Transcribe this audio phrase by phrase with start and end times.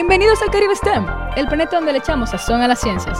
[0.00, 3.18] Bienvenidos al Caribe STEM, el planeta donde le echamos sazón a las ciencias.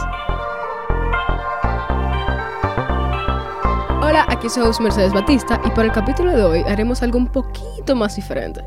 [4.01, 7.97] Hola, aquí soy Mercedes Batista y para el capítulo de hoy haremos algo un poquito
[7.97, 8.61] más diferente.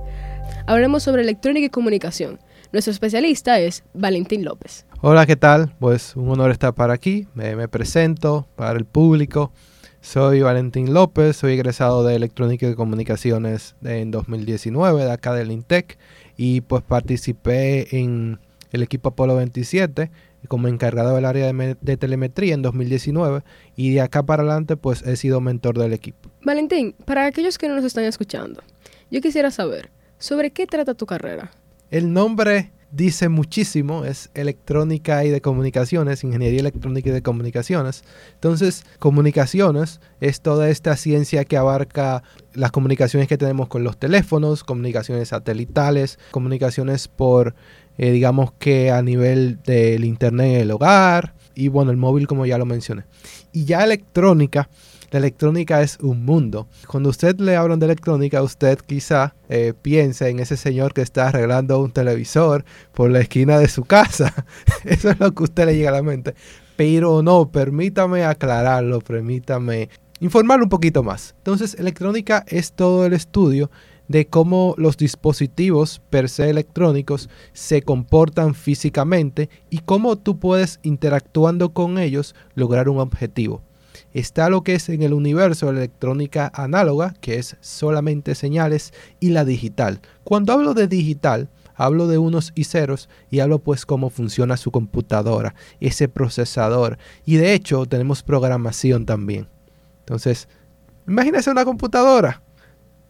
[0.67, 2.39] Hablaremos sobre electrónica y comunicación.
[2.71, 4.85] Nuestro especialista es Valentín López.
[5.01, 5.75] Hola, ¿qué tal?
[5.81, 7.29] Pues un honor estar para aquí.
[7.33, 9.53] Me, presento para el público.
[10.03, 15.97] Soy Valentín López, soy egresado de Electrónica y Comunicaciones en 2019 de acá del INTEC
[16.43, 18.41] y pues participé en
[18.73, 20.11] el equipo Apolo 27
[20.49, 23.45] como encargado del área de, telemetría en 2019
[23.77, 26.31] y de acá para adelante pues he sido mentor del equipo.
[26.43, 28.61] Valentín, para aquellos que no nos están escuchando,
[29.09, 31.53] yo quisiera saber, ¿sobre qué trata tu carrera?
[31.93, 38.05] El nombre dice muchísimo, es electrónica y de comunicaciones, ingeniería electrónica y de comunicaciones.
[38.35, 44.63] Entonces, comunicaciones es toda esta ciencia que abarca las comunicaciones que tenemos con los teléfonos,
[44.63, 47.55] comunicaciones satelitales, comunicaciones por,
[47.97, 52.45] eh, digamos que a nivel del internet en el hogar y bueno, el móvil como
[52.45, 53.05] ya lo mencioné.
[53.53, 54.69] Y ya electrónica
[55.13, 56.69] la electrónica es un mundo.
[56.89, 61.29] Cuando usted le hablan de electrónica, usted quizá eh, piense en ese señor que está
[61.29, 64.33] arreglando un televisor por la esquina de su casa.
[64.85, 66.35] Eso es lo que a usted le llega a la mente.
[66.77, 69.91] Pero no, permítame aclararlo, permítame
[70.21, 71.35] informar un poquito más.
[71.37, 73.71] Entonces, electrónica es todo el estudio
[74.09, 81.75] de cómo los dispositivos per se electrónicos se comportan físicamente y cómo tú puedes interactuando
[81.75, 83.63] con ellos lograr un objetivo.
[84.13, 89.31] Está lo que es en el universo la electrónica análoga, que es solamente señales, y
[89.31, 90.01] la digital.
[90.23, 94.71] Cuando hablo de digital, hablo de unos y ceros y hablo pues cómo funciona su
[94.71, 96.99] computadora, ese procesador.
[97.25, 99.49] Y de hecho tenemos programación también.
[100.01, 100.47] Entonces,
[101.09, 102.43] imagínese una computadora.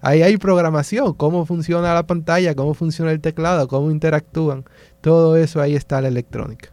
[0.00, 4.64] Ahí hay programación, cómo funciona la pantalla, cómo funciona el teclado, cómo interactúan.
[5.00, 6.70] Todo eso ahí está la electrónica.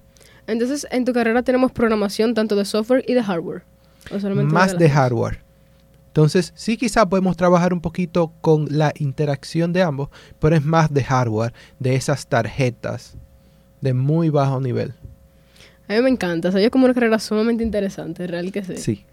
[0.47, 3.63] Entonces, en tu carrera tenemos programación tanto de software y de hardware
[4.45, 5.39] más de, hardware.
[6.07, 10.09] Entonces, sí quizá podemos trabajar un poquito con la interacción de ambos,
[10.39, 13.15] pero es más de hardware, de esas tarjetas
[13.81, 14.93] de muy bajo nivel.
[15.87, 18.77] A mí me encanta, o sea, yo como una carrera sumamente interesante, real que sí.
[18.77, 19.05] Sí.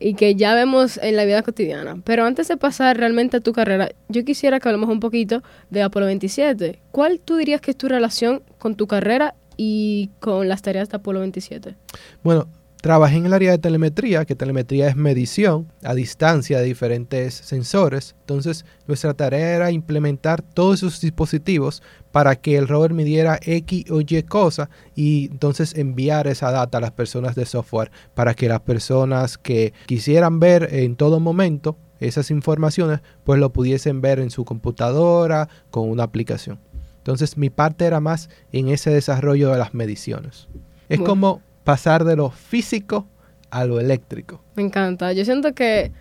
[0.00, 1.98] Y que ya vemos en la vida cotidiana.
[2.02, 5.82] Pero antes de pasar realmente a tu carrera, yo quisiera que hablemos un poquito de
[5.82, 6.80] Apolo 27.
[6.90, 10.96] ¿Cuál tú dirías que es tu relación con tu carrera y con las tareas de
[10.96, 11.76] Apolo 27?
[12.24, 12.48] Bueno,
[12.84, 18.14] Trabajé en el área de telemetría, que telemetría es medición a distancia de diferentes sensores.
[18.20, 24.02] Entonces, nuestra tarea era implementar todos esos dispositivos para que el rover midiera X o
[24.02, 28.60] Y cosa y entonces enviar esa data a las personas de software para que las
[28.60, 34.44] personas que quisieran ver en todo momento esas informaciones, pues lo pudiesen ver en su
[34.44, 36.60] computadora con una aplicación.
[36.98, 40.48] Entonces, mi parte era más en ese desarrollo de las mediciones.
[40.90, 43.06] Es como pasar de lo físico
[43.50, 44.42] a lo eléctrico.
[44.54, 45.12] Me encanta.
[45.12, 45.92] Yo siento que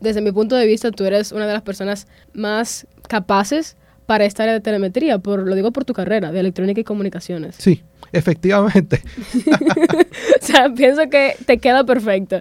[0.00, 3.76] desde mi punto de vista tú eres una de las personas más capaces
[4.10, 7.54] para esta área de telemetría, por, lo digo por tu carrera de electrónica y comunicaciones.
[7.56, 9.04] Sí, efectivamente.
[10.42, 12.40] o sea, pienso que te queda perfecto.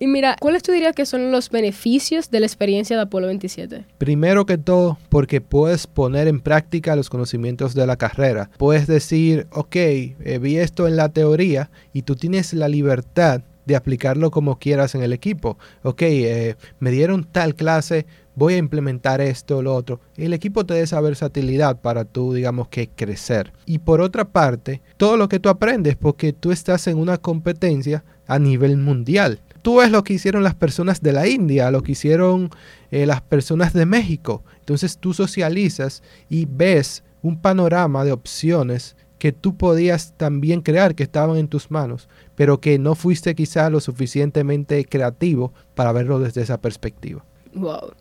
[0.00, 3.84] Y mira, ¿cuáles tú dirías que son los beneficios de la experiencia de Apolo 27?
[3.96, 8.50] Primero que todo, porque puedes poner en práctica los conocimientos de la carrera.
[8.58, 13.76] Puedes decir, ok, eh, vi esto en la teoría y tú tienes la libertad de
[13.76, 15.58] aplicarlo como quieras en el equipo.
[15.82, 20.00] Ok, eh, me dieron tal clase, voy a implementar esto o lo otro.
[20.16, 23.52] El equipo te da esa versatilidad para tú, digamos que, crecer.
[23.66, 28.04] Y por otra parte, todo lo que tú aprendes, porque tú estás en una competencia
[28.26, 29.40] a nivel mundial.
[29.62, 32.50] Tú ves lo que hicieron las personas de la India, lo que hicieron
[32.90, 34.42] eh, las personas de México.
[34.58, 41.02] Entonces tú socializas y ves un panorama de opciones que tú podías también crear, que
[41.02, 46.42] estaban en tus manos, pero que no fuiste quizá lo suficientemente creativo para verlo desde
[46.42, 47.24] esa perspectiva.
[47.54, 47.94] Wow.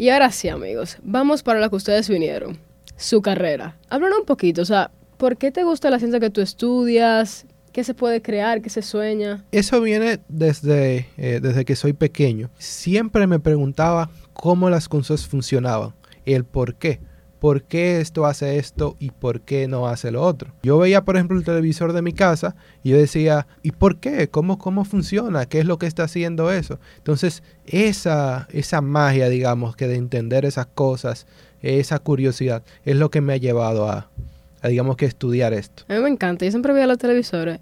[0.00, 2.56] Y ahora sí, amigos, vamos para lo que ustedes vinieron.
[2.96, 3.76] Su carrera.
[3.90, 7.46] Háblanos un poquito, o sea, ¿por qué te gusta la ciencia que tú estudias?
[7.72, 8.62] ¿Qué se puede crear?
[8.62, 9.44] ¿Qué se sueña?
[9.50, 12.48] Eso viene desde, eh, desde que soy pequeño.
[12.58, 15.94] Siempre me preguntaba cómo las cosas funcionaban,
[16.24, 17.00] el por qué
[17.40, 20.52] por qué esto hace esto y por qué no hace lo otro.
[20.62, 24.28] Yo veía, por ejemplo, el televisor de mi casa y yo decía, ¿y por qué?
[24.28, 25.46] ¿Cómo, cómo funciona?
[25.46, 26.78] ¿Qué es lo que está haciendo eso?
[26.96, 31.26] Entonces, esa, esa magia, digamos, que de entender esas cosas,
[31.62, 34.10] esa curiosidad, es lo que me ha llevado a,
[34.62, 35.84] digamos, que estudiar esto.
[35.88, 36.44] A mí me encanta.
[36.44, 37.60] Yo siempre veía los televisores.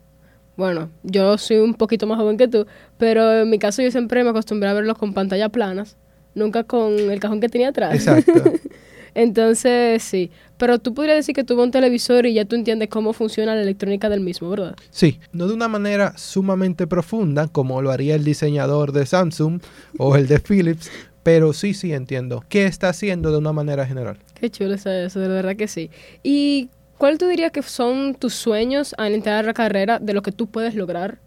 [0.56, 4.24] Bueno, yo soy un poquito más joven que tú, pero en mi caso yo siempre
[4.24, 5.98] me acostumbré a verlos con pantalla planas,
[6.34, 7.94] nunca con el cajón que tenía atrás.
[7.94, 8.32] Exacto.
[9.16, 10.30] Entonces, sí.
[10.58, 13.62] Pero tú podrías decir que tuvo un televisor y ya tú entiendes cómo funciona la
[13.62, 14.76] electrónica del mismo, ¿verdad?
[14.90, 19.62] Sí, no de una manera sumamente profunda como lo haría el diseñador de Samsung
[19.98, 20.90] o el de Philips,
[21.22, 24.18] pero sí, sí entiendo qué está haciendo de una manera general.
[24.38, 25.90] Qué chulo es eso, de verdad que sí.
[26.22, 26.68] ¿Y
[26.98, 30.30] cuál tú dirías que son tus sueños al entrar a la carrera de lo que
[30.30, 31.20] tú puedes lograr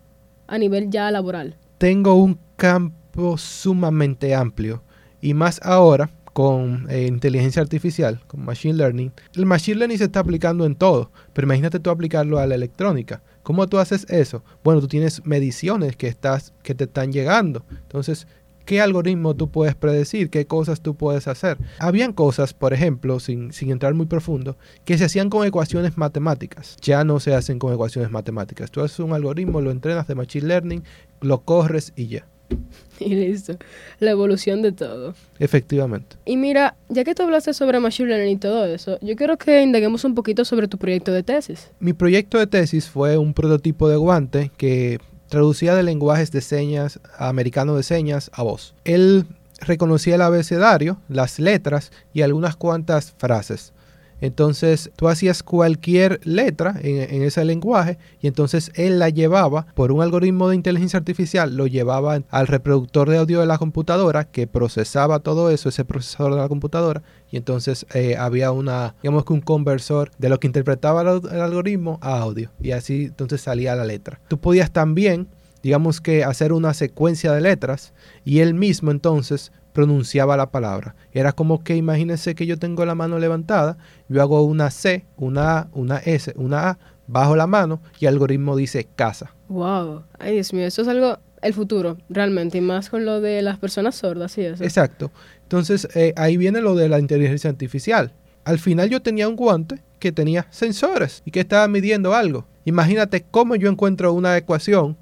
[0.45, 1.55] a nivel ya laboral?
[1.79, 4.83] Tengo un campo sumamente amplio
[5.21, 6.09] y más ahora
[6.39, 9.11] con eh, inteligencia artificial, con machine learning.
[9.35, 13.21] El machine learning se está aplicando en todo, pero imagínate tú aplicarlo a la electrónica.
[13.43, 14.41] ¿Cómo tú haces eso?
[14.63, 17.65] Bueno, tú tienes mediciones que, estás, que te están llegando.
[17.81, 18.25] Entonces,
[18.63, 20.29] ¿qué algoritmo tú puedes predecir?
[20.29, 21.57] ¿Qué cosas tú puedes hacer?
[21.77, 24.55] Habían cosas, por ejemplo, sin, sin entrar muy profundo,
[24.85, 26.77] que se hacían con ecuaciones matemáticas.
[26.81, 28.71] Ya no se hacen con ecuaciones matemáticas.
[28.71, 30.83] Tú haces un algoritmo, lo entrenas de machine learning,
[31.19, 32.25] lo corres y ya.
[32.99, 33.55] Y listo.
[33.99, 35.15] La evolución de todo.
[35.39, 36.17] Efectivamente.
[36.25, 39.61] Y mira, ya que tú hablaste sobre Machine Learning y todo eso, yo quiero que
[39.61, 41.71] indaguemos un poquito sobre tu proyecto de tesis.
[41.79, 44.99] Mi proyecto de tesis fue un prototipo de guante que
[45.29, 48.75] traducía de lenguajes de señas americano de señas a voz.
[48.83, 49.25] Él
[49.61, 53.73] reconocía el abecedario, las letras y algunas cuantas frases.
[54.21, 60.01] Entonces tú hacías cualquier letra en, ese lenguaje y entonces él la llevaba por un
[60.01, 65.19] algoritmo de inteligencia artificial, lo llevaba al reproductor de audio de la computadora que procesaba
[65.19, 67.01] todo eso, ese procesador de la computadora
[67.31, 71.99] y entonces eh, había una, digamos que un conversor de lo que interpretaba el algoritmo
[72.01, 74.19] a audio y así entonces salía la letra.
[74.27, 75.27] Tú podías también
[75.61, 77.93] digamos que hacer una secuencia de letras
[78.23, 80.95] y él mismo entonces pronunciaba la palabra.
[81.11, 83.77] Era como que imagínense que yo tengo la mano levantada,
[84.07, 88.13] yo hago una C, una A, una S, una A, bajo la mano y el
[88.13, 89.33] algoritmo dice casa.
[89.47, 93.41] Wow, ay Dios mío, eso es algo el futuro, realmente, y más con lo de
[93.41, 94.63] las personas sordas y eso.
[94.63, 95.11] Exacto.
[95.43, 98.11] Entonces, eh, ahí viene lo de la inteligencia artificial.
[98.43, 102.45] Al final yo tenía un guante que tenía sensores y que estaba midiendo algo.
[102.65, 104.97] Imagínate cómo yo encuentro una ecuación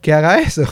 [0.00, 0.64] que haga eso.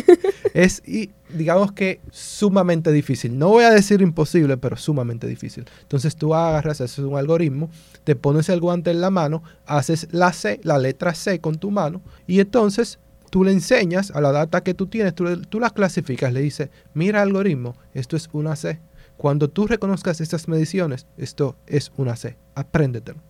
[0.54, 3.38] es, y, digamos que, sumamente difícil.
[3.38, 5.64] No voy a decir imposible, pero sumamente difícil.
[5.82, 7.70] Entonces tú agarras, haces un algoritmo,
[8.04, 11.70] te pones el guante en la mano, haces la C, la letra C con tu
[11.70, 12.98] mano, y entonces
[13.30, 16.70] tú le enseñas a la data que tú tienes, tú, tú las clasificas, le dices,
[16.94, 18.80] mira algoritmo, esto es una C.
[19.16, 22.38] Cuando tú reconozcas estas mediciones, esto es una C.
[22.54, 23.20] Apréndetelo.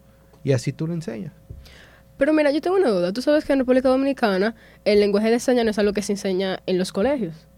[0.45, 1.33] Y así tú le enseñas.
[2.21, 3.15] Pero mira, yo tengo una duda.
[3.15, 6.13] Tú sabes que en República Dominicana el lenguaje de señas no es algo que se
[6.13, 7.49] enseña en los colegios.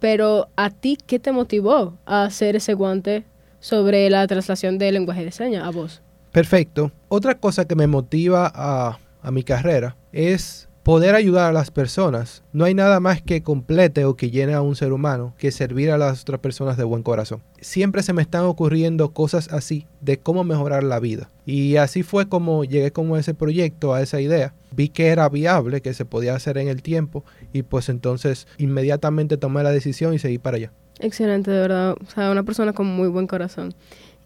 [0.00, 3.24] Pero a ti, ¿qué te motivó a hacer ese guante
[3.58, 6.02] sobre la traslación del lenguaje de señas a vos?
[6.30, 6.92] Perfecto.
[7.08, 12.44] Otra cosa que me motiva a, a mi carrera es poder ayudar a las personas.
[12.52, 15.90] No hay nada más que complete o que llene a un ser humano que servir
[15.90, 17.42] a las otras personas de buen corazón.
[17.60, 21.28] Siempre se me están ocurriendo cosas así de cómo mejorar la vida.
[21.44, 24.54] Y así fue como llegué como ese proyecto, a esa idea.
[24.70, 29.38] Vi que era viable, que se podía hacer en el tiempo y pues entonces inmediatamente
[29.38, 30.72] tomé la decisión y seguí para allá.
[31.00, 31.96] Excelente, de verdad.
[32.00, 33.74] O sea, una persona con muy buen corazón.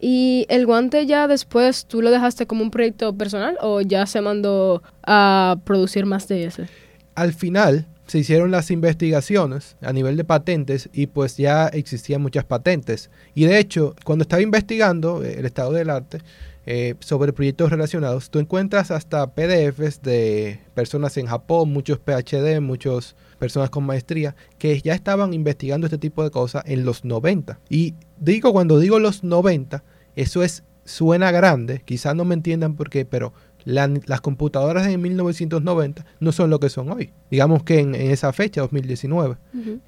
[0.01, 4.23] ¿Y el guante ya después tú lo dejaste como un proyecto personal o ya se
[4.23, 6.69] mandó a producir más de ese?
[7.15, 12.45] Al final se hicieron las investigaciones a nivel de patentes y pues ya existían muchas
[12.45, 13.11] patentes.
[13.35, 16.19] Y de hecho, cuando estaba investigando eh, el estado del arte
[16.67, 23.15] eh, sobre proyectos relacionados, tú encuentras hasta PDFs de personas en Japón, muchos PhD, muchas
[23.41, 27.59] personas con maestría, que ya estaban investigando este tipo de cosas en los 90.
[27.69, 29.83] Y digo, cuando digo los 90,
[30.15, 33.33] eso es, suena grande, quizás no me entiendan por qué, pero
[33.65, 37.13] las computadoras en 1990 no son lo que son hoy.
[37.31, 39.37] Digamos que en, esa fecha, 2019,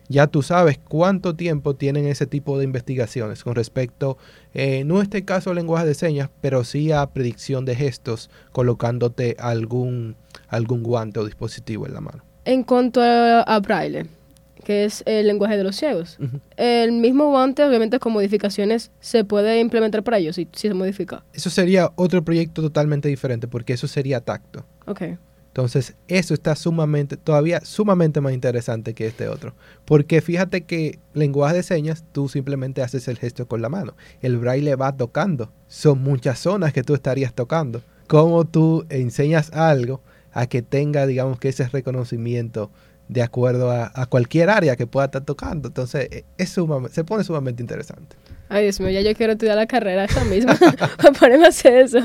[0.08, 4.18] ya tú sabes cuánto tiempo tienen ese tipo de investigaciones con respecto,
[4.54, 8.30] eh, no en este caso a lenguaje de señas, pero sí a predicción de gestos,
[8.52, 10.16] colocándote algún,
[10.48, 12.31] algún guante o dispositivo en la mano.
[12.44, 14.06] En cuanto a braille,
[14.64, 16.18] que es el lenguaje de los ciegos.
[16.56, 21.24] El mismo guante, obviamente con modificaciones, se puede implementar para ellos si, si, se modifica.
[21.32, 24.64] Eso sería otro proyecto totalmente diferente porque eso sería tacto.
[24.86, 25.02] Ok.
[25.48, 29.54] Entonces, eso está sumamente, todavía sumamente más interesante que este otro.
[29.84, 33.94] Porque fíjate que lenguaje de señas, tú simplemente haces el gesto con la mano.
[34.22, 35.52] El braille va tocando.
[35.68, 37.82] Son muchas zonas que tú estarías tocando.
[38.06, 40.00] ¿Cómo tú enseñas algo
[40.32, 42.70] a que tenga, digamos, que ese reconocimiento
[43.08, 45.68] de acuerdo a, cualquier área que pueda estar tocando.
[45.68, 46.56] Entonces, e, es
[46.90, 48.16] se pone sumamente interesante.
[48.48, 50.54] Ay, Dios mío, ya yo quiero estudiar la carrera esa misma
[50.96, 52.00] para ponerme a hacer eso.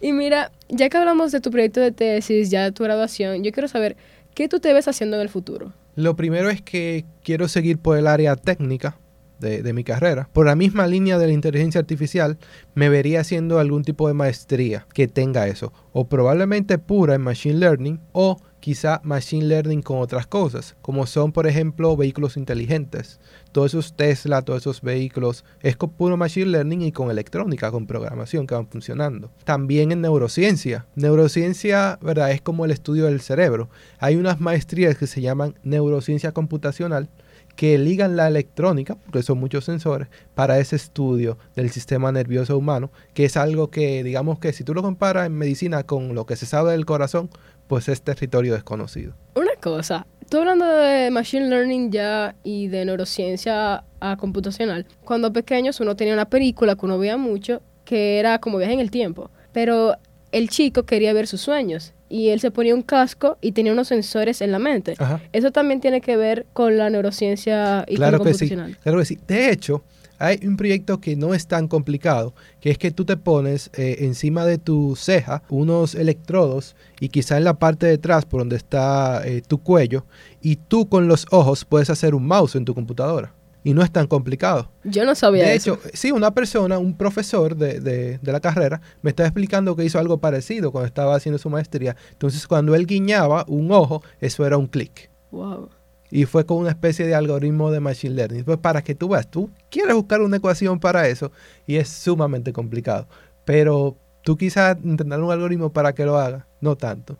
[0.00, 3.52] Y mira, ya que hablamos de tu proyecto de tesis, ya de tu graduación, yo
[3.52, 3.96] quiero saber,
[4.34, 5.72] ¿qué tú te ves haciendo en el futuro?
[5.96, 8.98] Lo primero es que quiero seguir por el área técnica,
[9.40, 10.28] de, mi carrera.
[10.32, 12.38] Por la misma línea de la inteligencia artificial,
[12.74, 15.72] me vería haciendo algún tipo de maestría que tenga eso.
[15.92, 21.32] O probablemente pura en Machine Learning o quizá Machine Learning con otras cosas, como son
[21.32, 23.18] por ejemplo vehículos inteligentes.
[23.52, 27.86] Todos esos Tesla, todos esos vehículos, es con puro Machine Learning y con electrónica, con
[27.86, 29.30] programación que van funcionando.
[29.44, 30.86] También en neurociencia.
[30.94, 32.30] Neurociencia, ¿verdad?
[32.30, 33.70] Es como el estudio del cerebro.
[33.98, 37.08] Hay unas maestrías que se llaman neurociencia computacional
[37.56, 42.90] que ligan la electrónica, porque son muchos sensores, para ese estudio del sistema nervioso humano,
[43.14, 46.36] que es algo que, digamos que si tú lo comparas en medicina con lo que
[46.36, 47.30] se sabe del corazón,
[47.66, 49.14] pues es territorio desconocido.
[49.34, 55.80] Una cosa, tú hablando de Machine Learning ya y de neurociencia a computacional, cuando pequeños
[55.80, 59.30] uno tenía una película que uno veía mucho, que era como viaje en el tiempo,
[59.52, 59.96] pero
[60.32, 63.88] el chico quería ver sus sueños y él se ponía un casco y tenía unos
[63.88, 64.96] sensores en la mente.
[65.32, 68.34] Eso también tiene que ver con la neurociencia y claro con que.
[68.34, 69.18] Sí, claro que sí.
[69.26, 69.84] De hecho,
[70.18, 73.98] hay un proyecto que no es tan complicado, que es que tú te pones eh,
[74.00, 78.56] encima de tu ceja unos electrodos y quizá en la parte de atrás, por donde
[78.56, 80.04] está eh, tu cuello,
[80.42, 83.90] y tú con los ojos puedes hacer un mouse en tu computadora y no es
[83.90, 84.70] tan complicado.
[84.84, 85.74] Yo no sabía de eso.
[85.74, 89.84] hecho, sí, una persona, un profesor de, de, de, la carrera, me estaba explicando que
[89.84, 91.96] hizo algo parecido cuando estaba haciendo su maestría.
[92.12, 95.10] Entonces, cuando él guiñaba un ojo, eso era un clic.
[95.30, 95.68] Wow.
[96.10, 98.44] Y fue con una especie de algoritmo de Machine Learning.
[98.44, 101.30] Pues para que tú veas, tú quieres buscar una ecuación para eso
[101.66, 103.06] y es sumamente complicado.
[103.44, 107.16] Pero tú quizás entrenar un algoritmo para que lo haga, no tanto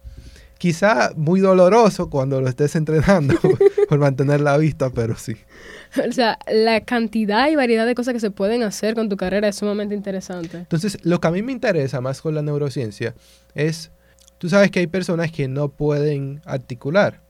[0.60, 3.34] quizá muy doloroso cuando lo estés entrenando
[3.88, 5.34] por mantener la vista, pero sí.
[6.08, 9.48] O sea, la cantidad y variedad de cosas que se pueden hacer con tu carrera
[9.48, 10.58] es sumamente interesante.
[10.58, 13.14] Entonces, lo que a mí me interesa más con la neurociencia
[13.54, 13.90] es,
[14.36, 17.22] tú sabes que hay personas que no pueden articular.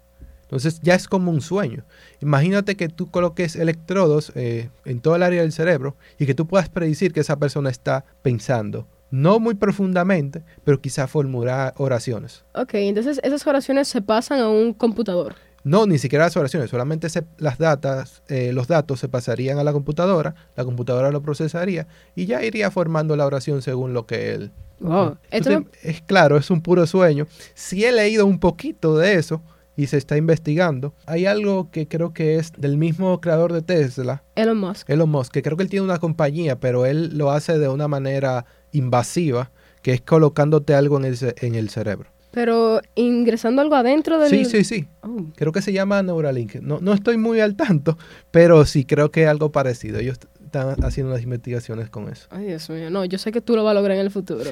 [0.42, 1.84] Entonces ya es como un sueño.
[2.20, 6.48] Imagínate que tú coloques electrodos eh, en todo el área del cerebro y que tú
[6.48, 12.44] puedas predecir que esa persona está pensando no muy profundamente, pero quizá formular oraciones.
[12.54, 15.34] Ok, entonces esas oraciones se pasan a un computador.
[15.62, 19.72] No, ni siquiera las oraciones, solamente las datas, eh, los datos se pasarían a la
[19.72, 21.86] computadora, la computadora lo procesaría
[22.16, 24.52] y ya iría formando la oración según lo que él.
[24.80, 25.18] Wow.
[25.30, 27.26] Entonces, es claro, es un puro sueño.
[27.54, 29.42] Si he leído un poquito de eso
[29.76, 34.22] y se está investigando, hay algo que creo que es del mismo creador de Tesla,
[34.36, 34.88] Elon Musk.
[34.88, 37.86] Elon Musk, que creo que él tiene una compañía, pero él lo hace de una
[37.86, 39.50] manera invasiva,
[39.82, 42.10] que es colocándote algo en el, en el cerebro.
[42.32, 44.30] Pero ingresando algo adentro del...
[44.30, 44.86] Sí, sí, sí.
[45.02, 45.24] Oh.
[45.34, 46.56] Creo que se llama Neuralink.
[46.56, 47.98] No, no estoy muy al tanto,
[48.30, 49.98] pero sí creo que es algo parecido.
[49.98, 52.28] Ellos están haciendo unas investigaciones con eso.
[52.30, 52.88] Ay, Dios mío.
[52.90, 54.50] No, yo sé que tú lo vas a lograr en el futuro.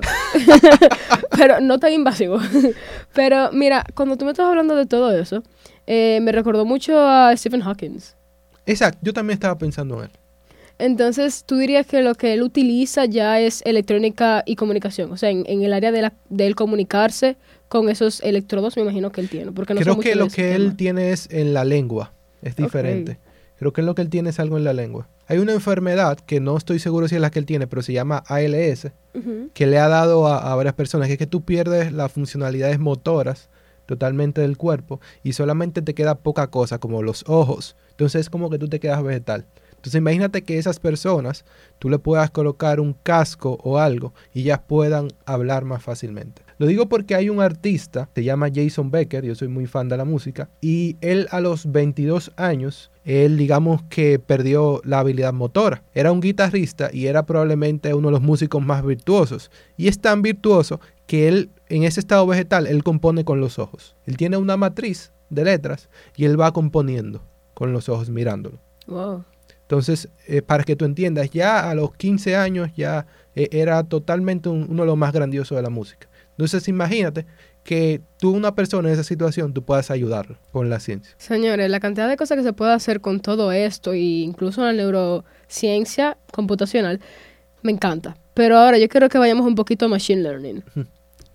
[1.36, 2.38] pero no tan invasivo.
[3.14, 5.44] pero mira, cuando tú me estás hablando de todo eso,
[5.86, 7.98] eh, me recordó mucho a Stephen Hawking.
[8.66, 10.10] Exacto, yo también estaba pensando en él.
[10.78, 15.30] Entonces, tú dirías que lo que él utiliza ya es electrónica y comunicación, o sea,
[15.30, 17.36] en, en el área de, la, de él comunicarse
[17.68, 19.52] con esos electrodos, me imagino que él tiene.
[19.52, 23.12] Porque no Creo que lo que él tiene es en la lengua, es diferente.
[23.12, 23.22] Okay.
[23.58, 25.08] Creo que lo que él tiene es algo en la lengua.
[25.26, 27.92] Hay una enfermedad que no estoy seguro si es la que él tiene, pero se
[27.92, 29.50] llama ALS, uh -huh.
[29.52, 32.78] que le ha dado a, a, varias personas, que es que tú pierdes las funcionalidades
[32.78, 33.50] motoras
[33.86, 37.76] totalmente del cuerpo y solamente te queda poca cosa, como los ojos.
[37.90, 39.46] Entonces es como que tú te quedas vegetal.
[39.78, 41.44] Entonces imagínate que esas personas
[41.78, 46.42] tú le puedas colocar un casco o algo y ya puedan hablar más fácilmente.
[46.58, 49.96] Lo digo porque hay un artista, se llama Jason Becker, yo soy muy fan de
[49.96, 55.84] la música, y él a los 22 años, él digamos que perdió la habilidad motora.
[55.94, 59.52] Era un guitarrista y era probablemente uno de los músicos más virtuosos.
[59.76, 63.94] Y es tan virtuoso que él, en ese estado vegetal, él compone con los ojos.
[64.04, 67.22] Él tiene una matriz de letras y él va componiendo
[67.54, 68.58] con los ojos mirándolo.
[68.88, 69.24] Wow.
[69.68, 74.48] Entonces, eh, para que tú entiendas, ya a los 15 años ya eh, era totalmente
[74.48, 76.08] un, uno de los más grandiosos de la música.
[76.30, 77.26] Entonces, imagínate
[77.64, 81.14] que tú, una persona en esa situación, tú puedas ayudarlo con la ciencia.
[81.18, 84.72] Señores, la cantidad de cosas que se puede hacer con todo esto, e incluso la
[84.72, 86.98] neurociencia computacional,
[87.60, 88.16] me encanta.
[88.32, 90.64] Pero ahora yo quiero que vayamos un poquito a Machine Learning.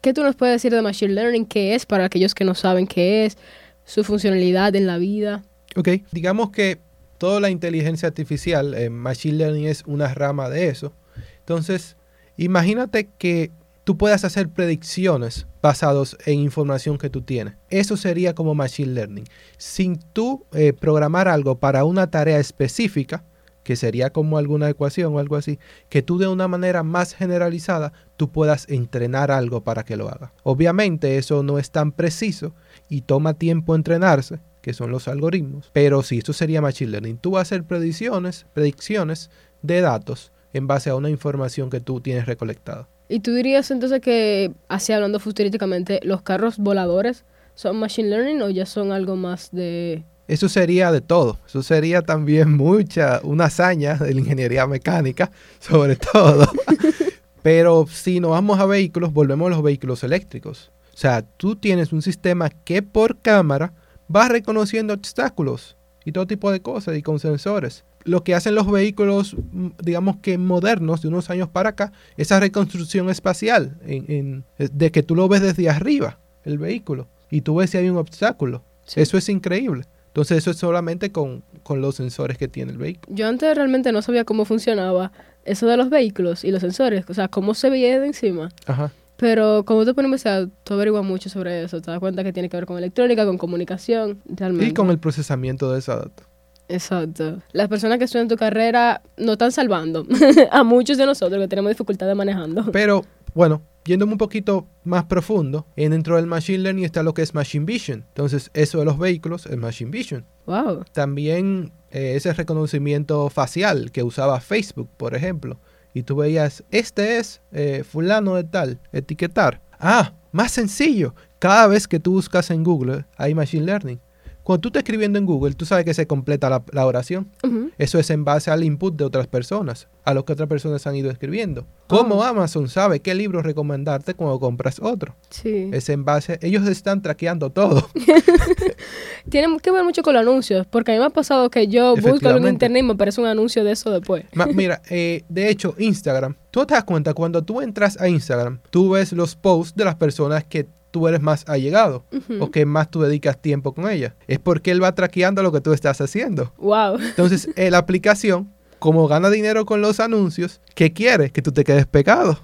[0.01, 1.45] ¿Qué tú nos puedes decir de Machine Learning?
[1.45, 3.37] ¿Qué es para aquellos que no saben qué es?
[3.85, 5.43] ¿Su funcionalidad en la vida?
[5.75, 6.79] Ok, digamos que
[7.23, 10.91] toda la inteligencia artificial, eh, Machine Learning es una rama de eso.
[11.39, 11.95] Entonces,
[12.35, 13.49] imagínate que
[13.85, 17.53] tú puedas hacer predicciones basadas en información que tú tienes.
[17.69, 19.23] Eso sería como Machine Learning.
[19.55, 23.23] Sin tú eh, programar algo para una tarea específica,
[23.63, 27.93] que sería como alguna ecuación o algo así, que tú de una manera más generalizada
[28.17, 30.33] tú puedas entrenar algo para que lo haga.
[30.43, 32.53] Obviamente eso no es tan preciso
[32.89, 35.69] y toma tiempo entrenarse, que son los algoritmos.
[35.73, 37.17] Pero sí, esto sería Machine Learning.
[37.17, 39.29] Tú vas a hacer predicciones, predicciones
[39.61, 42.87] de datos en base a una información que tú tienes recolectada.
[43.09, 48.49] ¿Y tú dirías entonces que, así hablando futurísticamente, los carros voladores son Machine Learning o
[48.49, 50.05] ya son algo más de...
[50.29, 51.39] Eso sería de todo.
[51.45, 55.29] Eso sería también mucha, una hazaña de la ingeniería mecánica,
[55.59, 56.49] sobre todo.
[57.43, 60.71] Pero si nos vamos a vehículos, volvemos a los vehículos eléctricos.
[60.93, 63.73] O sea, tú tienes un sistema que por cámara
[64.13, 67.85] va reconociendo obstáculos y todo tipo de cosas y con sensores.
[68.03, 72.39] Lo que hacen los vehículos, mm, digamos que modernos de unos años para acá, esa
[72.39, 77.69] reconstrucción espacial, en, de que tú lo ves desde arriba, el vehículo, y tú ves
[77.69, 78.63] si hay un obstáculo.
[78.95, 79.85] Eso es increíble.
[80.07, 83.15] Entonces eso es solamente con, con, los sensores que tiene el vehículo.
[83.15, 85.11] Yo antes realmente no sabía cómo funcionaba
[85.43, 88.49] eso de los vehículos y los sensores, o sea, cómo se veía de encima.
[88.67, 88.91] Ajá.
[89.17, 92.49] Pero como tú pones a tú averiguas mucho sobre eso, te das cuenta que tiene
[92.49, 94.67] que ver con electrónica, con comunicación, realmente.
[94.67, 96.23] Y con el procesamiento de esa data.
[96.67, 97.41] Exacto.
[97.51, 100.05] Las personas que estudian tu carrera no están salvando
[100.51, 102.71] a muchos de nosotros que tenemos dificultad de manejando.
[102.71, 103.03] Pero,
[103.33, 107.33] bueno, yéndome un poquito más profundo, en dentro del Machine Learning está lo que es
[107.33, 108.05] Machine Vision.
[108.09, 110.25] Entonces, eso de los vehículos es Machine Vision.
[110.45, 110.85] Wow.
[110.93, 115.59] También eh, ese reconocimiento facial que usaba Facebook, por ejemplo.
[115.93, 119.61] Y tú veías, este es eh, fulano de tal, etiquetar.
[119.79, 121.13] Ah, más sencillo.
[121.39, 123.99] Cada vez que tú buscas en Google hay Machine Learning.
[124.43, 127.29] Cuando tú estás escribiendo en Google, tú sabes que se completa la, oración.
[127.77, 130.95] Eso es en base al input de otras personas, a lo que otras personas han
[130.95, 131.65] ido escribiendo.
[131.87, 132.23] Como oh.
[132.23, 135.15] Amazon sabe qué libro recomendarte cuando compras otro.
[135.29, 135.69] Sí.
[135.71, 137.87] Es en base, ellos están traqueando todo.
[139.29, 141.95] Tiene que ver mucho con los anuncios, porque a mí me ha pasado que yo
[141.95, 144.25] busco en internet y me aparece un anuncio de eso después.
[144.53, 148.91] mira, eh, de hecho, Instagram, tú te das cuenta, cuando tú entras a Instagram, tú
[148.91, 152.05] ves los posts de las personas que tú eres más allegado
[152.39, 154.15] o que más tú dedicas tiempo con ella.
[154.27, 156.53] Es porque él va traqueando lo que tú estás haciendo.
[156.57, 156.99] Wow.
[156.99, 161.31] Entonces, eh, la aplicación, como gana dinero con los anuncios, ¿qué quiere?
[161.31, 162.39] Que tú te quedes pegado.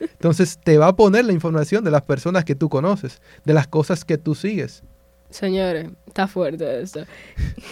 [0.00, 3.68] Entonces, te va a poner la información de las personas que tú conoces, de las
[3.68, 4.82] cosas que tú sigues.
[5.30, 7.04] Señores, está fuerte eso.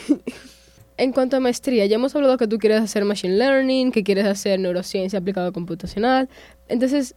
[0.96, 4.26] en cuanto a maestría, ya hemos hablado que tú quieres hacer Machine Learning, que quieres
[4.26, 6.28] hacer neurociencia aplicada computacional.
[6.68, 7.16] Entonces,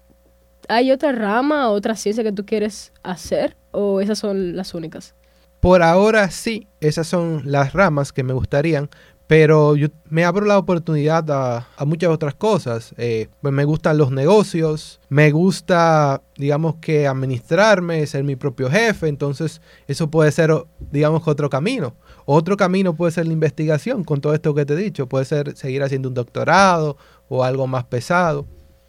[0.69, 5.15] ¿Hay otra rama, otra ciencia que tú quieres hacer o esas son las únicas?
[5.61, 8.89] Por ahora sí, esas son las ramas que me gustarían,
[9.27, 12.93] pero yo me abro la oportunidad a, muchas otras cosas.
[12.97, 19.07] Eh, pues me gustan los negocios, me gusta, digamos que administrarme, ser mi propio jefe,
[19.07, 20.51] entonces eso puede ser,
[20.91, 21.95] digamos, otro camino.
[22.25, 25.55] Otro camino puede ser la investigación, con todo esto que te he dicho, puede ser
[25.55, 26.97] seguir haciendo un doctorado
[27.29, 28.45] o algo más pesado.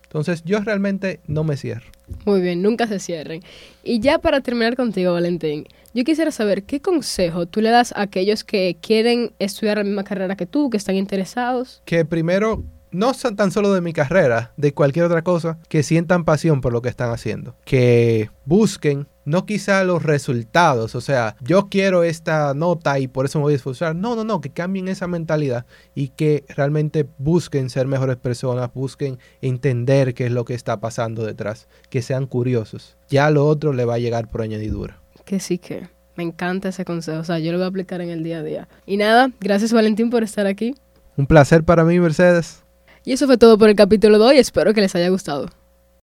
[0.09, 1.87] Entonces yo realmente no me cierro.
[2.25, 3.43] Muy bien, nunca se cierren.
[3.85, 8.03] Y ya para terminar contigo, Valentín, yo quisiera saber qué consejo tú le das a
[8.03, 11.83] aquellos que quieren estudiar la misma carrera que tú, que están interesados.
[11.85, 16.25] Que primero no son tan solo de mi carrera, de cualquier otra cosa, que sientan
[16.25, 17.55] pasión por lo que están haciendo.
[17.65, 23.39] Que busquen no quizá los resultados, o sea, yo quiero esta nota y por eso
[23.39, 23.95] me voy a esforzar.
[23.95, 29.19] No, no, no, que cambien esa mentalidad y que realmente busquen ser mejores personas, busquen
[29.43, 32.97] entender qué es lo que está pasando detrás, que sean curiosos.
[33.09, 35.01] Ya lo otro le va a llegar por añadidura.
[35.25, 35.89] Que sí que.
[36.17, 38.43] Me encanta ese consejo, o sea, yo lo voy a aplicar en el día a
[38.43, 38.69] día.
[38.87, 40.75] Y nada, gracias Valentín por estar aquí.
[41.17, 42.65] Un placer para mí, Mercedes.
[43.05, 45.49] Y eso fue todo por el capítulo de hoy, espero que les haya gustado.